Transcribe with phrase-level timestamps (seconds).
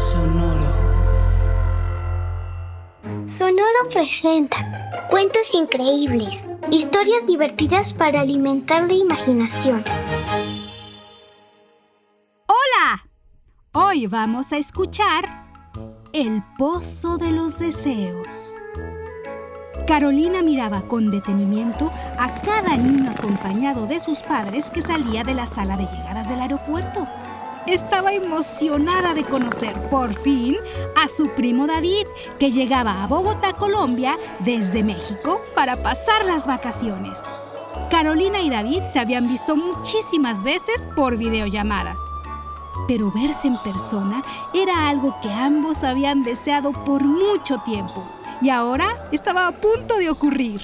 [0.00, 0.72] Sonoro.
[3.28, 9.84] Sonoro presenta cuentos increíbles, historias divertidas para alimentar la imaginación.
[12.46, 13.04] ¡Hola!
[13.72, 15.44] Hoy vamos a escuchar
[16.14, 18.54] El Pozo de los Deseos.
[19.86, 25.46] Carolina miraba con detenimiento a cada niño acompañado de sus padres que salía de la
[25.46, 27.06] sala de llegadas del aeropuerto
[27.66, 30.56] estaba emocionada de conocer por fin
[30.96, 32.06] a su primo David,
[32.38, 37.18] que llegaba a Bogotá, Colombia, desde México para pasar las vacaciones.
[37.90, 41.98] Carolina y David se habían visto muchísimas veces por videollamadas,
[42.86, 44.22] pero verse en persona
[44.54, 48.04] era algo que ambos habían deseado por mucho tiempo
[48.42, 50.60] y ahora estaba a punto de ocurrir.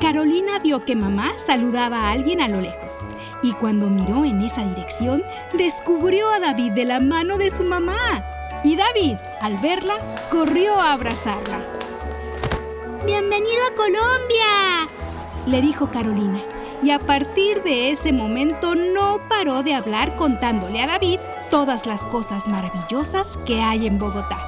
[0.00, 3.06] Carolina vio que mamá saludaba a alguien a lo lejos
[3.42, 5.22] y cuando miró en esa dirección
[5.54, 8.24] descubrió a David de la mano de su mamá.
[8.62, 9.94] Y David, al verla,
[10.30, 11.60] corrió a abrazarla.
[13.06, 14.88] ¡Bienvenido a Colombia!
[15.46, 16.40] le dijo Carolina.
[16.82, 22.04] Y a partir de ese momento no paró de hablar contándole a David todas las
[22.04, 24.46] cosas maravillosas que hay en Bogotá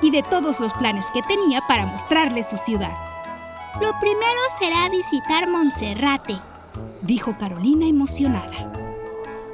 [0.00, 3.09] y de todos los planes que tenía para mostrarle su ciudad.
[3.80, 6.38] Lo primero será visitar Monserrate,
[7.00, 8.70] dijo Carolina emocionada.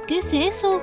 [0.05, 0.81] ¿Qué es eso?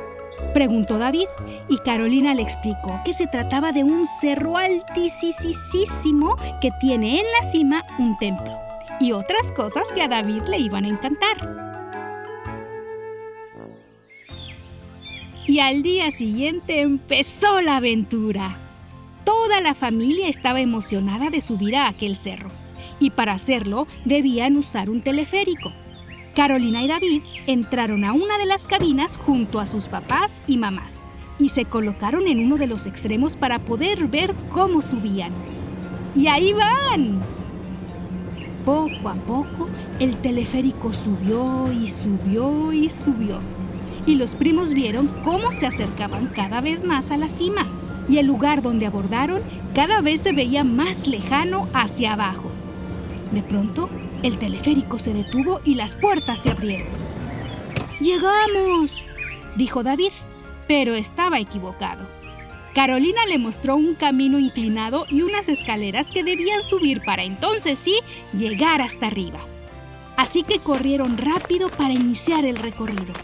[0.55, 1.27] preguntó David
[1.69, 7.51] y Carolina le explicó que se trataba de un cerro altísimo que tiene en la
[7.51, 8.51] cima un templo
[8.98, 11.36] y otras cosas que a David le iban a encantar.
[15.46, 18.57] Y al día siguiente empezó la aventura.
[19.24, 22.64] Toda la familia estaba emocionada de subir a aquel cerro
[23.05, 25.73] y para hacerlo debían usar un teleférico.
[26.35, 31.05] Carolina y David entraron a una de las cabinas junto a sus papás y mamás
[31.39, 35.33] y se colocaron en uno de los extremos para poder ver cómo subían.
[36.14, 37.20] ¡Y ahí van!
[38.64, 43.39] Poco a poco el teleférico subió y subió y subió.
[44.07, 47.67] Y los primos vieron cómo se acercaban cada vez más a la cima.
[48.09, 49.43] Y el lugar donde abordaron
[49.75, 52.54] cada vez se veía más lejano hacia abajo.
[53.34, 53.90] De pronto,
[54.22, 56.86] el teleférico se detuvo y las puertas se abrieron.
[58.00, 59.05] ¡Llegamos!
[59.56, 60.12] dijo David,
[60.68, 62.06] pero estaba equivocado.
[62.77, 67.98] Carolina le mostró un camino inclinado y unas escaleras que debían subir para entonces sí
[68.33, 69.40] llegar hasta arriba.
[70.16, 73.14] Así que corrieron rápido para iniciar el recorrido.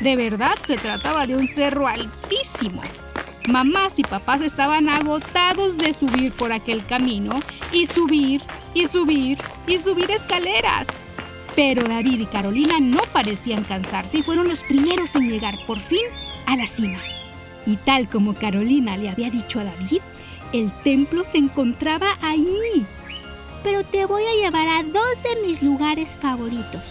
[0.00, 2.82] De verdad se trataba de un cerro altísimo.
[3.48, 7.40] Mamás y papás estaban agotados de subir por aquel camino
[7.72, 8.42] y subir
[8.76, 10.86] y subir y subir escaleras.
[11.54, 16.04] Pero David y Carolina no parecían cansarse y fueron los primeros en llegar por fin
[16.44, 17.00] a la cima.
[17.64, 20.02] Y tal como Carolina le había dicho a David,
[20.52, 22.86] el templo se encontraba ahí.
[23.64, 26.82] Pero te voy a llevar a dos de mis lugares favoritos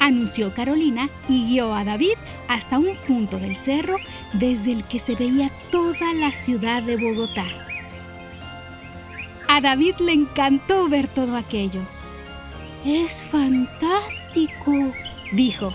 [0.00, 2.14] anunció Carolina y guió a David
[2.48, 3.96] hasta un punto del cerro
[4.32, 7.67] desde el que se veía toda la ciudad de Bogotá.
[9.58, 11.80] A David le encantó ver todo aquello.
[12.84, 14.72] Es fantástico,
[15.32, 15.72] dijo.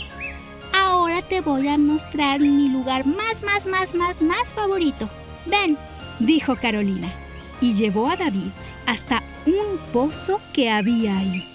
[0.72, 5.10] Ahora te voy a mostrar mi lugar más, más, más, más, más favorito.
[5.48, 5.78] Ven,
[6.20, 7.12] dijo Carolina,
[7.60, 8.52] y llevó a David
[8.86, 11.46] hasta un pozo que había ahí.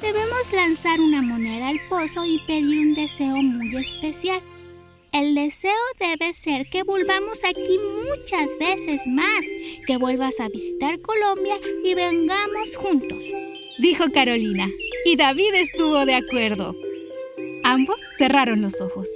[0.00, 4.40] Debemos lanzar una moneda al pozo y pedir un deseo muy especial.
[5.12, 7.78] El deseo debe ser que volvamos aquí
[8.08, 9.44] muchas veces más,
[9.86, 13.22] que vuelvas a visitar Colombia y vengamos juntos,
[13.78, 14.66] dijo Carolina.
[15.04, 16.74] Y David estuvo de acuerdo.
[17.62, 19.06] Ambos cerraron los ojos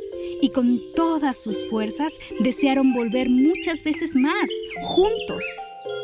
[0.43, 4.51] y con todas sus fuerzas desearon volver muchas veces más,
[4.83, 5.43] juntos,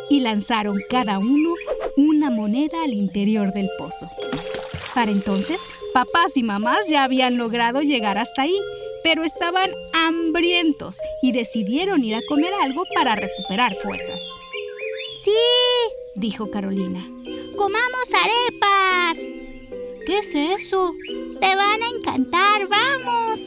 [0.09, 1.55] y lanzaron cada uno
[1.99, 4.09] una moneda al interior del pozo.
[4.95, 5.61] Para entonces,
[5.93, 8.59] papás y mamás ya habían logrado llegar hasta ahí,
[9.03, 14.23] pero estaban hambrientos y decidieron ir a comer algo para recuperar fuerzas.
[15.25, 15.33] Sí,
[16.15, 17.05] dijo Carolina.
[17.57, 19.19] Comamos arepas.
[20.07, 20.93] ¿Qué es eso?
[21.41, 23.41] Te van a encantar, vamos.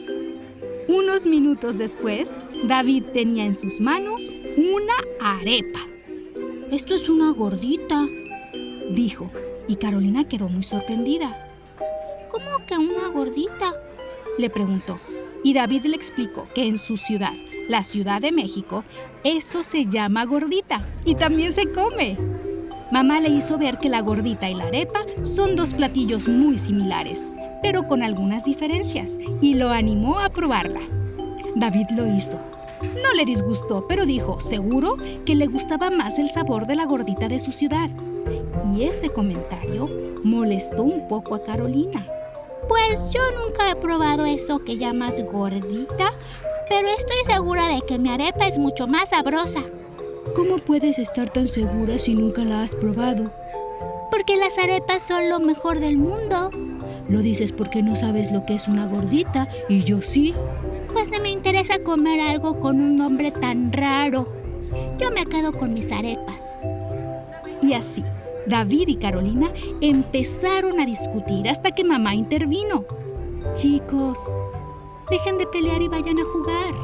[0.88, 2.30] Unos minutos después,
[2.64, 5.80] David tenía en sus manos una arepa.
[6.72, 8.06] Esto es una gordita,
[8.90, 9.30] dijo,
[9.68, 11.50] y Carolina quedó muy sorprendida.
[12.30, 13.74] ¿Cómo que una gordita?
[14.38, 14.98] Le preguntó,
[15.46, 17.32] y David le explicó que en su ciudad,
[17.68, 18.82] la Ciudad de México,
[19.22, 22.16] eso se llama gordita y también se come.
[22.90, 27.30] Mamá le hizo ver que la gordita y la arepa son dos platillos muy similares,
[27.62, 30.80] pero con algunas diferencias, y lo animó a probarla.
[31.54, 32.40] David lo hizo.
[33.00, 37.28] No le disgustó, pero dijo, seguro, que le gustaba más el sabor de la gordita
[37.28, 37.88] de su ciudad.
[38.76, 39.88] Y ese comentario
[40.24, 42.04] molestó un poco a Carolina.
[42.68, 46.12] Pues yo nunca he probado eso que llamas gordita,
[46.68, 49.60] pero estoy segura de que mi arepa es mucho más sabrosa.
[50.34, 53.30] ¿Cómo puedes estar tan segura si nunca la has probado?
[54.10, 56.50] Porque las arepas son lo mejor del mundo.
[57.08, 60.34] Lo dices porque no sabes lo que es una gordita y yo sí.
[60.92, 64.26] Pues no me interesa comer algo con un nombre tan raro.
[64.98, 66.58] Yo me quedo con mis arepas.
[67.62, 68.04] Y así,
[68.46, 69.50] David y Carolina
[69.80, 72.84] empezaron a discutir hasta que mamá intervino.
[73.54, 74.18] Chicos,
[75.10, 76.74] dejen de pelear y vayan a jugar.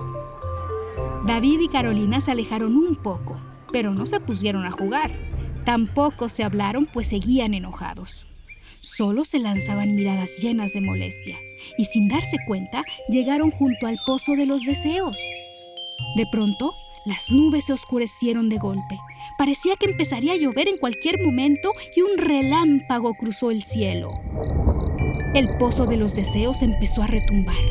[1.26, 3.36] David y Carolina se alejaron un poco,
[3.70, 5.12] pero no se pusieron a jugar.
[5.64, 8.26] Tampoco se hablaron, pues seguían enojados.
[8.80, 11.38] Solo se lanzaban miradas llenas de molestia,
[11.78, 15.16] y sin darse cuenta llegaron junto al pozo de los deseos.
[16.16, 19.00] De pronto, las nubes se oscurecieron de golpe.
[19.36, 24.10] Parecía que empezaría a llover en cualquier momento y un relámpago cruzó el cielo.
[25.34, 27.64] El pozo de los deseos empezó a retumbar.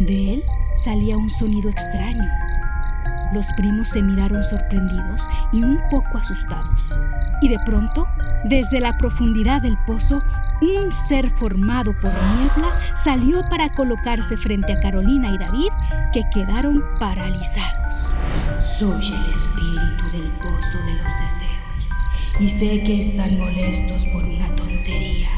[0.00, 0.44] De él
[0.82, 2.24] salía un sonido extraño.
[3.32, 5.22] Los primos se miraron sorprendidos
[5.52, 6.82] y un poco asustados.
[7.42, 8.06] Y de pronto,
[8.44, 10.22] desde la profundidad del pozo,
[10.60, 15.68] un ser formado por niebla salió para colocarse frente a Carolina y David,
[16.12, 17.85] que quedaron paralizados.
[18.66, 21.88] Soy el espíritu del pozo de los deseos,
[22.38, 25.30] y sé que están molestos por una tontería,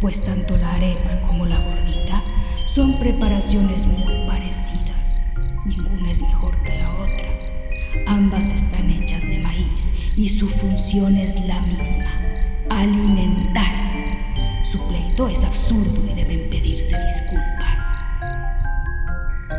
[0.00, 2.22] pues tanto la arepa como la gordita
[2.66, 5.20] son preparaciones muy parecidas.
[5.64, 7.28] Ninguna es mejor que la otra.
[8.06, 12.12] Ambas están hechas de maíz y su función es la misma,
[12.70, 13.74] alimentar.
[14.62, 17.80] Su pleito es absurdo y deben pedirse disculpas.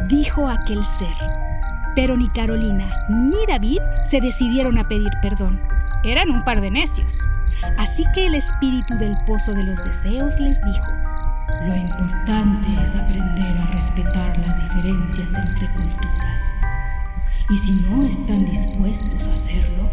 [0.08, 1.49] Dijo aquel ser.
[1.96, 5.60] Pero ni Carolina ni David se decidieron a pedir perdón.
[6.04, 7.20] Eran un par de necios.
[7.78, 10.92] Así que el espíritu del pozo de los deseos les dijo,
[11.68, 16.44] Lo importante es aprender a respetar las diferencias entre culturas.
[17.50, 19.90] Y si no están dispuestos a hacerlo,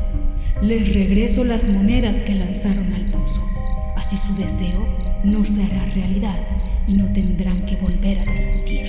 [0.63, 3.43] les regreso las monedas que lanzaron al pozo.
[3.97, 4.87] Así su deseo
[5.25, 6.39] no se hará realidad
[6.87, 8.87] y no tendrán que volver a discutir.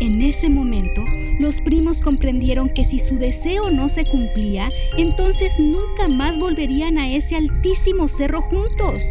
[0.00, 1.02] En ese momento,
[1.38, 7.10] los primos comprendieron que si su deseo no se cumplía, entonces nunca más volverían a
[7.12, 9.02] ese altísimo cerro juntos.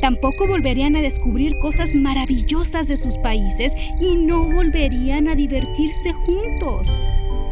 [0.00, 6.88] Tampoco volverían a descubrir cosas maravillosas de sus países y no volverían a divertirse juntos.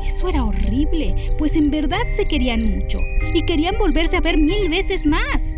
[0.06, 3.00] Eso era horrible, pues en verdad se querían mucho
[3.34, 5.56] y querían volverse a ver mil veces más.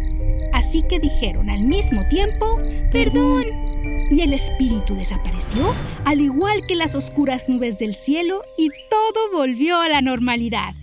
[0.53, 2.59] Así que dijeron al mismo tiempo,
[2.93, 3.66] perdón.
[4.11, 5.75] Y el espíritu desapareció,
[6.05, 10.75] al igual que las oscuras nubes del cielo, y todo volvió a la normalidad.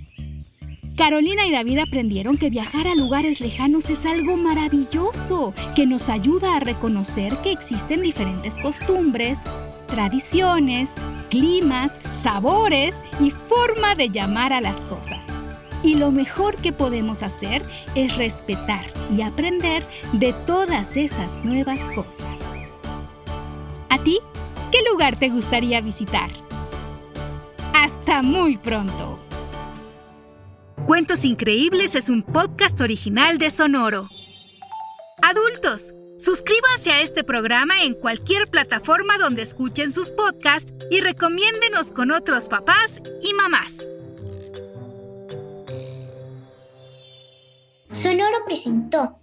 [0.95, 6.55] Carolina y David aprendieron que viajar a lugares lejanos es algo maravilloso, que nos ayuda
[6.55, 9.39] a reconocer que existen diferentes costumbres,
[9.87, 10.93] tradiciones,
[11.31, 15.25] climas, sabores y forma de llamar a las cosas.
[15.83, 17.63] Y lo mejor que podemos hacer
[17.95, 18.85] es respetar
[19.17, 19.83] y aprender
[20.13, 22.52] de todas esas nuevas cosas.
[24.03, 24.19] ¿A ti?
[24.69, 26.29] ¿Qué lugar te gustaría visitar?
[27.73, 29.17] Hasta muy pronto.
[30.85, 34.05] Cuentos Increíbles es un podcast original de Sonoro.
[35.21, 42.11] Adultos, suscríbanse a este programa en cualquier plataforma donde escuchen sus podcasts y recomiéndenos con
[42.11, 43.87] otros papás y mamás.
[47.93, 49.22] Sonoro presentó